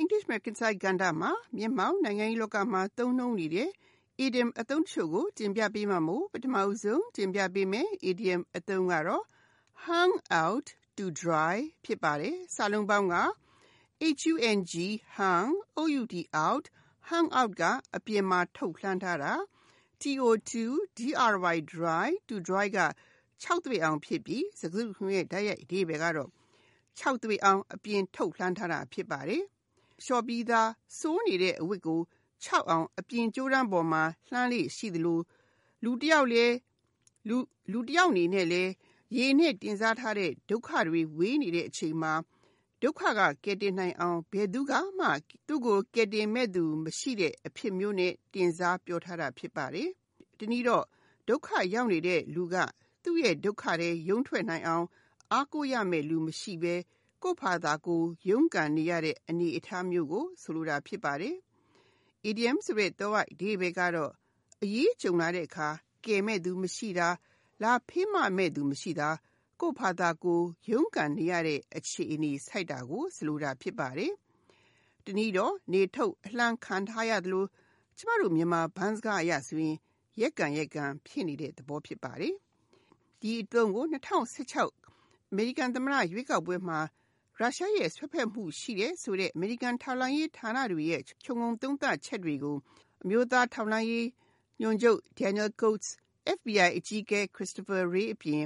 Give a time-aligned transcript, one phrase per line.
[0.00, 3.70] English American Side ကဏ္ဍမှာမျက်မှောက်နိုင်ငံရေးလောကမှာသုံးနှုန်းနေတဲ့
[4.24, 9.24] idiom အသုံးတချို့ကိုတင်ပြပေးမှာမို့ပထမဆုံးတင်ပြပေးမယ် idiom အသုံးကတော့
[9.86, 10.12] hung
[10.42, 10.66] out
[10.96, 13.16] to dry ဖြစ်ပါတယ်စာလုံးပေါင်းက
[15.18, 16.64] hung hung out
[17.10, 17.62] hung out က
[17.96, 19.32] အပြင်မှာထုတ်လှမ်းထားတာ
[20.00, 20.66] to
[20.98, 22.78] dry dry to dry က
[23.44, 26.30] 6သွေးအောင်ဖြစ်ပြီးစကားစုရဲ့ဓာတ်ရိုက်အဓိပ္ပာယ်ကတော့
[27.00, 29.44] 6သွေးအောင်အပြင်ထုတ်လှမ်းထားတာဖြစ်ပါတယ်။
[30.04, 32.00] လျှော်ပြီးသားစိုးနေတဲ့အဝတ်ကို
[32.44, 35.20] 6အောင်အပြင်ကြိုးရမ်းပေါ်မှာလှမ်းလေးရှိသလို
[35.84, 36.54] လူတယောက်လည်း
[37.28, 37.36] လူ
[37.72, 38.62] လူတယောက်နေနဲ့လေ
[39.16, 42.12] ရေနဲ့တင်စားထားတဲ့ဒုက္ခတွေဝေးနေတဲ့အချိန်မှာ
[42.82, 45.08] ဒုက္ခကကယ်တင်နိုင်အောင်ဘယ်သူကမှ
[45.48, 49.88] သူ့ကိုကယ်တင်မဲ့သူမရှိတဲ့အဖြစ်မျိုးနဲ့တင်စားပြောထားတာဖြစ်ပါတယ်။
[50.38, 50.84] ဒီနည်းတော့
[51.28, 52.56] ဒုက္ခရောက်နေတဲ့လူက
[53.04, 54.86] သူ့ရဲ့ဒုက္ခတွေရုံထွက်နိုင်အောင်
[55.32, 56.74] အားကိုးရမယ့်လူမရှိဘဲ
[57.22, 61.36] ကိုယ့်ဖာသာကိုရုန်းကန်နေရတဲ့အနေအထားမျိုးကို ဆိုလိုတာဖြစ်ပါတယ်။
[62.28, 64.12] idiom ဆိုတဲ့တော့အဓိပ္ပာယ်ကတော့
[64.62, 65.68] အရေးကြုံလာတဲ့အခါ
[66.06, 67.08] ကယ်မဲ့သူမရှိတာ
[67.62, 69.08] လာဖေးမမဲ့သူမရှိတာ
[69.60, 70.40] ကိုယ့်ဖာသာကို
[70.70, 74.12] ရုန်းကန်နေရတဲ့အခြေအနေဆိုက်တာကို ဆိုလိုတာဖြစ်ပါတယ်။
[75.04, 77.44] တနည်းတော့ နေထုတ်အလှမ်းခံထားရသလို
[77.98, 79.76] ကျမတို့မြန်မာဘန်းစကားအရဆိုရင်
[80.20, 82.34] ရက်ကန်ရက်ကန်ဖြစ်နေတဲ့သဘောဖြစ်ပါတယ်။
[83.20, 86.78] ဒီအသုံးကို2016အမေရိကန်သမ္မတရွေးကောက်ပွဲမှာ
[87.42, 92.56] ရုရှားရဲ့ဆွဲဖက်မှုရှိတဲ့ဆိုတဲ့အမေရိကန်ထောက်လှမ်းရေးဌာနတွေရဲ့ခြုံငုံသုံးသပ်ချက်တွေကို
[93.02, 94.08] အမျိုးသားထောက်လှမ်းရေး
[94.60, 95.88] ညွှန်ချုပ် Daniel Coats
[96.36, 98.42] FBI အကြီးအကဲ Christopher Wray အပြင်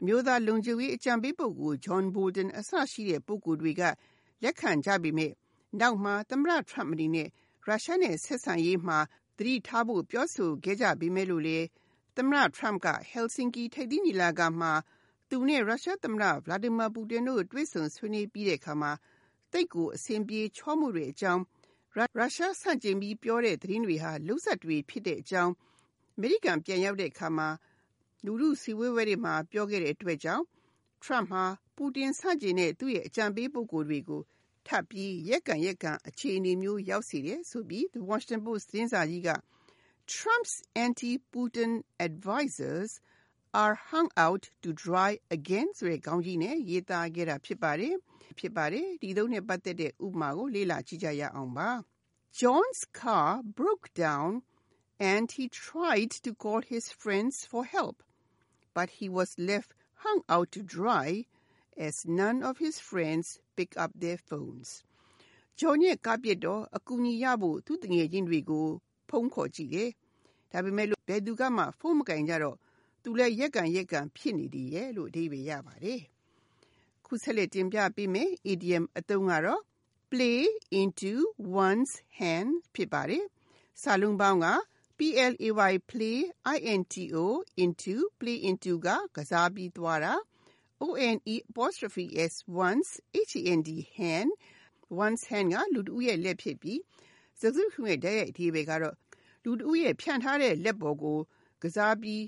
[0.00, 3.82] အမျိုးသားလုံခြုံရေးအကြံပေးပုဂ္ဂိုလ် John Bolton အစရှိတဲ့ပုဂ္ဂိုလ်တွေက
[4.42, 5.32] လက်ခံကြပေမဲ့
[5.80, 7.28] နောက်မှာသမ္မတ Trump အနေနဲ့
[7.66, 8.98] ရုရှားနဲ့ဆက်ဆံရေးမှာ
[9.38, 11.58] သတိထားဖို့ပြောဆိုခဲ့ကြပေမဲ့လို့လေ
[12.16, 14.72] သမ္မတ Trump က Helsinki ထိပ်သီးညီလာခံမှာ
[15.30, 18.92] သူနဲ့ ရုရှားသမ္မတ Vladimir Putin တို့ တွေ့ဆုံဆွေးနွေးပြီးတဲ့အခါမှာ
[19.52, 21.42] သိပ်ကိုအဆင်ပြေချောမှုတွေအကြောင်း
[22.18, 25.52] ရုရှားဆန့်ကျင်ပြီးပြောတဲ့ သတင်းတွေဟာလှုပ်ဆက်တွေဖြစ်တဲ့အကြောင်း
[26.16, 27.48] အမေရိကန်ပြန်ရောက်တဲ့အခါမှာ
[28.24, 30.44] လူမှုစီဝေးဝဲတွေမှာ ပြောခဲ့တဲ့အတွက်ကြောင့်
[31.04, 31.44] Trump ဟာ
[31.76, 34.22] ပူတင်ဆန့်ကျင်တဲ့ သူ့ရဲ့ အကြံပေးပုဂ္ဂိုလ်တွေကို
[34.66, 39.30] ထပ်ပြီး ရက်ကန်ရက်ကန် အခြေအနေမျိုး ရောက်စေတယ်ဆိုပြီး The Washington Post သတင်းစာကြီးက
[40.14, 41.72] Trump's anti-Putin
[42.06, 42.90] advisers
[43.55, 47.93] are hung out to dry again ဆိုတဲ့ခေါင်းကြီးနဲ့ရေးသားခဲ့တာဖြစ်ပါတယ်။
[48.39, 51.69] ဖြစ်ပါတယ်။ဒီသုံးနဲ့ပတ်သက်တဲ့ဥပမာကိုလေ့လာကြည့်ကြရအောင်ပါ။
[52.39, 54.29] John's car broke down
[55.13, 57.97] and he tried to call his friends for help,
[58.75, 59.69] but he was left
[60.03, 61.09] hung out to dry
[61.87, 64.69] as none of his friends pick up their phones.
[65.59, 68.67] John ရဲ့ကားပြစ်တော့အကူအညီရဖို့သူ့တငယ်ချင်းတွေကို
[69.09, 69.89] ဖုန်းခေါ်ကြည့်တယ်။
[70.51, 72.57] ဒါပေမဲ့လို့ဘယ်သူကမှဖုန်းမကင်ကြတော့
[73.08, 76.00] သူလည်းရက်ကန်ရက်ကန်ဖြစ်နေတယ်ရဲ့လို့အဓိပ္ပာယ်ရပါတယ်။
[77.06, 79.62] ခုဆက်လက်တင်ပြပေးမယ် idiom အသုံးကတော့
[80.10, 80.40] play
[80.80, 81.12] into
[81.64, 83.24] one's hand ဖြစ်ပါတယ်။
[83.82, 84.46] စာလုံးပေါင်းက
[84.98, 86.18] play play
[86.74, 87.22] into
[87.64, 90.14] into play into ကကစားပြီးသွားတာ
[90.86, 92.34] one apostrophe s
[92.66, 92.90] once
[93.46, 93.68] hand
[93.98, 94.30] hand
[95.02, 96.80] one's hand ကလူတဦးရဲ့လက်ဖြစ်ပြီး
[97.40, 98.94] စကားစုရဲ့ဓာတ်ရိုက်အဓိပ္ပာယ်ကတော့
[99.44, 101.18] လူတဦးရဲ့ဖြန့်ထားတဲ့လက်ပေါ်ကို
[101.62, 102.22] ကစားပြီး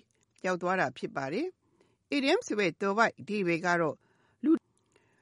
[0.47, 1.47] ရောက်သွားတာဖြစ်ပါတယ်။
[2.17, 3.97] idiom ဆိုတဲ့သွယ်ဝိုက်အဓိပ္ပာယ်ကတော့
[4.45, 4.53] လူ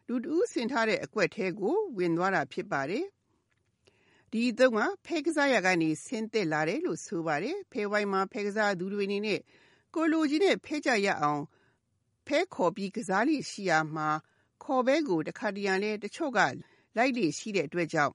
[0.09, 3.05] လူတဦးဆင်ထားတဲ့အကွက်ထဲကို ဝင်သွားတာဖြစ်ပါတယ်။
[4.33, 9.41] ဒီအသုံးက ဖဲကစားရကနေ ဆင်းသက်လာတယ်လို့ဆိုပါတယ်။ဖဲဝိုင်းမှာ ဖဲကစားသူတွေအနေနဲ့
[9.95, 11.43] ကိုလိုကြီးနဲ့ဖဲကြရအောင်
[12.27, 14.09] ဖဲခေါ်ပြီးကစားလိရှိရမှာ
[14.63, 16.41] ခေါ်ဘဲကို တခါတရံလဲ တချို့က
[16.97, 18.15] လိုက်လေရှိတဲ့အတွက်ကြောင့်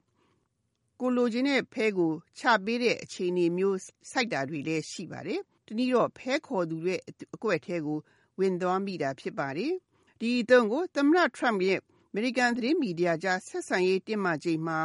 [1.00, 3.78] ကိုလိုချင်တဲ့ဖဲကို ချပေးတဲ့အခြေအနေမျိုး
[4.12, 5.42] ဆိုက်တာတွေလည်းရှိပါတယ်။
[5.72, 7.00] တနည်းတော့ဖဲခေါ်သူရဲ့
[7.36, 8.00] အကွက်ထဲကို
[8.40, 9.74] ဝင်သွားမိတာဖြစ်ပါတယ်။
[10.20, 11.80] ဒီအသုံးကိုသမ္မတ Trump ရဲ့
[12.12, 14.80] American သတင်းမီဒီယာကြားဆက်ဆံရေးတင်းမာချိန်မှာ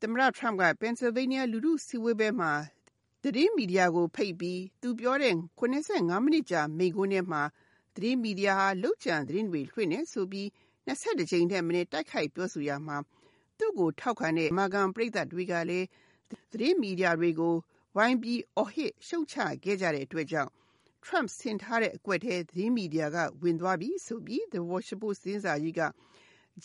[0.00, 2.52] သမ္မတ Trump က Pennsylvania လူထုစည်းဝေးပွဲမှာ
[3.22, 7.42] သတင်းမီဒီယာကိုဖိတ်ပြီးသူပြောတဲ့85မိနစ်ကြာမိန့်ခွန်းထဲမှာ
[7.94, 10.46] သတင်းမီဒီယာဟာလုကြံသတင်းတွေလွှင့်နေဆိုပြီး
[10.86, 12.96] 22ကြိမ်ထက်မနည်းတိုက်ခိုက်ပြောဆိုရမှာ
[13.58, 15.86] သူ့ကိုထောက်ခံတဲ့မာဂန်ပရိသတ်တွေကလည်း
[16.52, 17.54] သတင်းမီဒီယာတွေကို
[17.95, 20.51] ဝိုင်းပြီးအော်ဟစ်ရှုတ်ချခဲ့ကြတဲ့အတွက်ကြောင့်
[21.05, 25.81] Trump ဆင်ထားတဲ့အကွက်ထဲသတင်းမီဒီယာကဝင်သွားပြီဆိုပြီး The Washington Post သတင်းစာကြီးက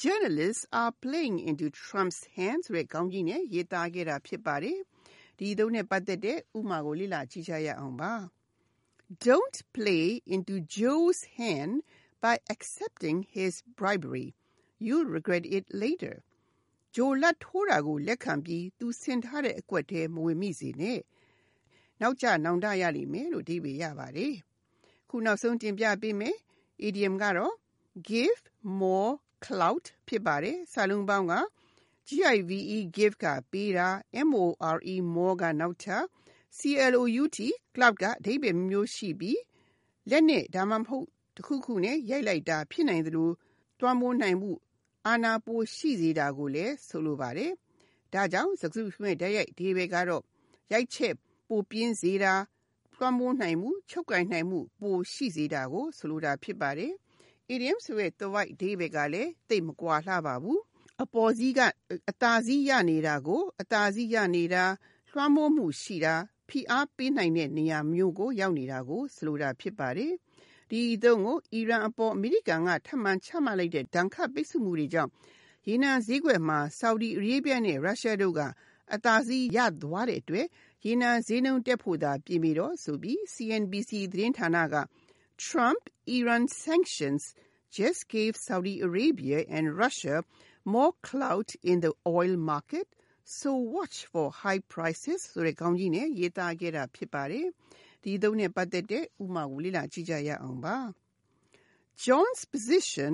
[0.02, 4.78] Journalists are playing into Trump's hands ဆိုတဲ့ခေါင်းကြီးနဲ့ရေးသားခဲ့တာဖြစ်ပါတယ်။
[5.38, 8.12] ဒီသုံးနဲ့ပတ်သက်တဲ့ဥပမာကိုလေ့လာကြည့်ကြရအောင်ပါ။
[9.26, 11.75] Don't play into Joe's hand
[12.25, 14.28] by accepting his bribery.
[14.78, 16.17] You'll regret it later.
[16.96, 20.99] ဂျိုလက်ထိုးတာကိုလက်ခံပြီးသူဆင်ထားတဲ့အကွက်ထဲမဝင်မိစေနဲ့
[22.01, 24.33] နောက်ကျနောင်တရလိမ့်မယ်လို့အဓိပ္ပာယ်ရပါတယ်
[25.09, 26.36] ခုနောက်ဆုံးတင်ပြပေးမယ်
[26.88, 27.53] idiom ကတော့
[28.09, 28.42] give
[28.80, 29.13] more
[29.45, 31.33] clout ဖြစ်ပါတယ်စာလုံးပေါင်းက
[32.09, 32.51] give
[32.95, 33.88] give ကပေးတာ
[34.33, 34.53] more
[35.15, 36.03] more ကနောက်ထပ်
[36.57, 37.39] clout
[37.75, 39.39] cloud ကအဓိပ္ပာယ်မျိုးရှိပြီး
[40.09, 41.06] လက်နဲ့ဒါမှမဟုတ်
[41.36, 43.30] တခုခုနဲ့ရိုက်လိုက်တာဖြစ်နိုင်သလို
[43.80, 44.51] တွမ်းမိုးနိုင်မှု
[45.06, 47.51] အာနာပိုရှိစေတာကိုလည်းဆိုလိုပါတယ်။
[48.13, 50.24] ဒါကြောင့်စကားစုမဲ့တရိုက်ဒီဘယ်ကတော့
[50.71, 51.15] ရိုက်ချက်
[51.47, 52.33] ပိုပြင်းစေတာ
[52.94, 56.94] လွှမ်းမိုးနိုင်မှုချုပ်ကင်နိုင်မှု ပိုရှိစေတာကို ဆိုလိုတာဖြစ်ပါတယ်။
[57.53, 60.59] idiom ဆိုတဲ့သဝိုက်အဓိပ္ပာယ်ကလည်းသိပ်မကွာလှပါဘူး။
[61.03, 61.59] အပေါ်စီးက
[62.09, 64.63] အသာစီးရနေတာကို အသာစီးရနေတာ
[65.12, 66.15] လွှမ်းမိုးမှုရှိတာ
[66.50, 70.13] ဖိအားပေးနိုင်တဲ့နေရာမျိုးကို ရောက်နေတာကို ဆိုလိုတာဖြစ်ပါတယ်။
[70.69, 75.12] ဒီအသုံးကိုအီရန်အပေါ်အမေရိကန်ကထပ်မံချမှတ်လိုက်တဲ့ဒဏ်ခတ်ပိတ်ဆို့မှုတွေကြောင့်
[75.68, 78.42] ရေနံဈေးကွက်မှာ Saudi Arabia နဲ့ Russia တို့က
[78.94, 80.45] အသာစီးရသွားတဲ့အတွက်
[80.87, 84.76] ရေနံဈေးနှုန်းတက်ဖို့သာပြင်ပြီးတော့ဆိုပြီး CNBC သတင်းဌာနက
[85.46, 85.82] Trump
[86.17, 87.22] Iran sanctions
[87.78, 90.17] just gave Saudi Arabia and Russia
[90.75, 92.88] more clout in the oil market
[93.38, 97.46] so watch for high prices ဆိုတဲ့ခေါင်းကြီးနဲ့ရေးသားခဲ့တာဖြစ်ပါတယ်
[98.02, 100.76] ဒီသုံးနဲ့ပတ်သက်တဲ့ဥမာကိုလေ့လာကြည့်ကြရအောင်ပါ
[102.05, 103.12] John's position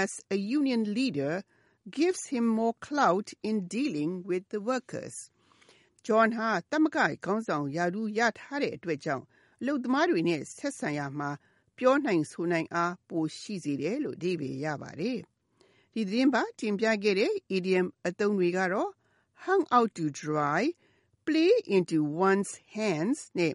[0.00, 1.34] as a union leader
[1.98, 5.16] gives him more clout in dealing with the workers
[6.07, 9.25] John ဟာတမကခေါင်းဆောင်ယာဒူးရထားတဲ့အတွက်ကြောင့်
[9.61, 11.29] အလုပ်သမားတွေနဲ့ ဆက်ဆံရမှာ
[11.77, 15.19] ပြောနိုင်ဆိုနိုင်အား ပိုရှိစေတယ်လို့ အဓိပ္ပာယ်ရပါတယ်
[15.93, 18.91] ဒီသတင်းပါတင်ပြခဲ့တဲ့ idiom အသုံးတွေကတော့
[19.45, 20.61] hung out to dry,
[21.25, 21.97] play into
[22.27, 23.53] one's hands နဲ့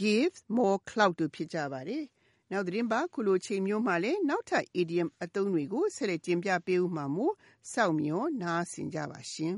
[0.00, 2.04] give more clout တို့ ဖြစ်ကြပါတယ်။
[2.50, 7.34] နောက်သတင်းပါခုလိုချိန်မျိုးမှာလည်း နောက်ထပ် idiom အသုံးတွေကို ဆက်လက်တင်ပြပေးဦးမှာမို့
[7.72, 9.56] စောင့်မျှော်နားဆင်ကြပါရှင်